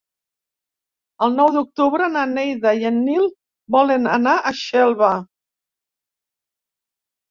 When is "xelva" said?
4.65-5.15